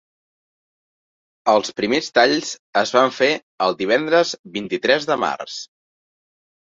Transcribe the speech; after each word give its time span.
Els 1.51 1.67
primers 1.81 2.07
talls 2.15 2.49
es 2.81 2.93
van 2.95 3.13
fer 3.17 3.27
el 3.65 3.77
divendres 3.81 4.31
vint-i-tres 4.57 5.07
de 5.11 5.19
març. 5.25 5.59